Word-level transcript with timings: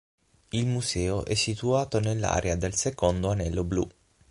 Il 0.49 0.65
museo 0.65 1.23
è 1.25 1.35
situato 1.35 1.99
nell'area 1.99 2.55
del 2.55 2.73
secondo 2.73 3.29
anello 3.29 3.63
blu. 3.63 3.87